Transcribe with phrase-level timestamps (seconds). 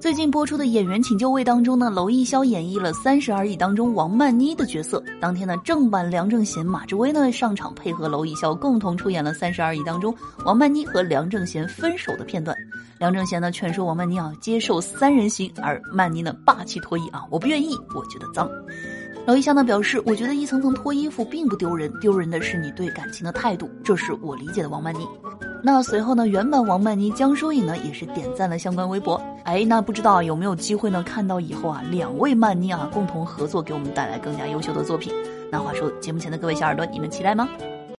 [0.00, 5.02] 最近播出的《演员请就位》当中呢，娄艺潇演绎了《三十而已》当中王曼妮的角色。
[5.20, 10.14] 当天呢，正版梁正贤、马志威呢上场配合娄艺潇，共同出演了《三十而已》当中
[10.44, 12.56] 王曼妮和梁正贤分手的片段。
[12.98, 18.50] 梁正贤呢劝说王曼妮啊接受三人行，而曼妮呢霸气脱衣啊，我不愿意，我觉得脏。
[19.26, 25.06] 娄艺潇呢表示，我觉得一层层脱衣服并不丢人，丢人的是你对感情的态度，这是我理解的王曼妮。
[25.62, 29.20] 那随后呢，原版王曼妮江疏影呢也是点赞了相关微博。
[29.44, 35.12] 哎，那不知道有没有机会呢看到以后啊两位曼妮啊共同合作，给我们带来更加优秀的作品。
[35.50, 37.48] 那话说，节目前的各位小耳朵，你们期待吗？